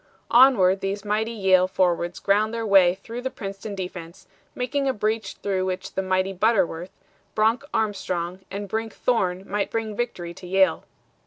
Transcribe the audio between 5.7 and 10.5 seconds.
the mighty Butterworth, Bronc Armstrong and Brink Thorne might bring victory to